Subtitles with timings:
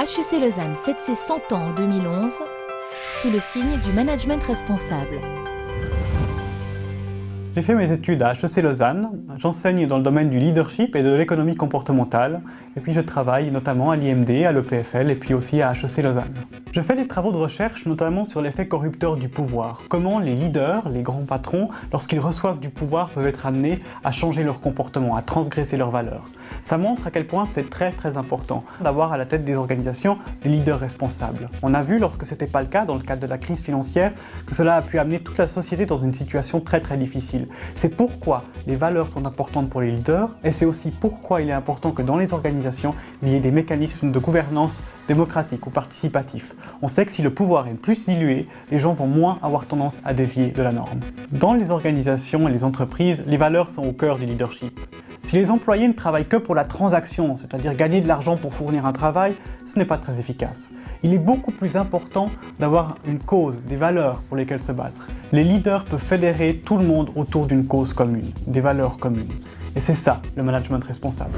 [0.00, 2.32] HEC Lausanne fête ses 100 ans en 2011
[3.20, 5.20] sous le signe du management responsable.
[7.54, 11.12] J'ai fait mes études à HEC Lausanne, j'enseigne dans le domaine du leadership et de
[11.12, 12.40] l'économie comportementale,
[12.78, 16.32] et puis je travaille notamment à l'IMD, à l'EPFL et puis aussi à HEC Lausanne.
[16.72, 20.88] Je fais des travaux de recherche notamment sur l'effet corrupteur du pouvoir, comment les leaders,
[20.88, 25.22] les grands patrons, lorsqu'ils reçoivent du pouvoir, peuvent être amenés à changer leur comportement, à
[25.22, 26.30] transgresser leurs valeurs.
[26.62, 30.18] Ça montre à quel point c'est très très important d'avoir à la tête des organisations
[30.44, 31.48] des leaders responsables.
[31.62, 33.62] On a vu lorsque ce n'était pas le cas, dans le cadre de la crise
[33.62, 34.12] financière,
[34.46, 37.48] que cela a pu amener toute la société dans une situation très très difficile.
[37.74, 41.52] C'est pourquoi les valeurs sont importantes pour les leaders et c'est aussi pourquoi il est
[41.52, 42.94] important que dans les organisations,
[43.24, 46.54] il y ait des mécanismes de gouvernance démocratique ou participatif.
[46.82, 50.00] On sait que si le pouvoir est plus dilué, les gens vont moins avoir tendance
[50.04, 51.00] à dévier de la norme.
[51.32, 54.80] Dans les organisations et les entreprises, les valeurs sont au cœur du leadership.
[55.22, 58.86] Si les employés ne travaillent que pour la transaction, c'est-à-dire gagner de l'argent pour fournir
[58.86, 59.34] un travail,
[59.66, 60.70] ce n'est pas très efficace.
[61.02, 65.08] Il est beaucoup plus important d'avoir une cause, des valeurs pour lesquelles se battre.
[65.32, 69.32] Les leaders peuvent fédérer tout le monde autour d'une cause commune, des valeurs communes.
[69.76, 71.34] Et c'est ça le management responsable.